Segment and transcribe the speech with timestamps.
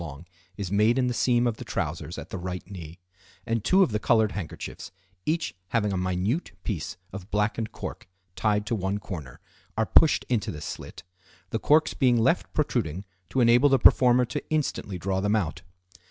[0.01, 0.25] long
[0.57, 2.97] is made in the seam of the trousers at the right knee,
[3.45, 4.91] and two of the colored handkerchiefs,
[5.27, 9.39] each having a minute piece of blackened cork tied to one corner,
[9.77, 11.03] are pushed into this slit,
[11.51, 15.61] the corks being left protruding to enable the performer to instantly draw them out.